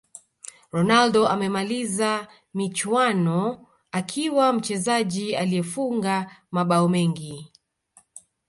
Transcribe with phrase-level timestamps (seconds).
[0.71, 7.51] ronaldo amemaliza michuano akiwa mchezaji aliyefunga mabao mengi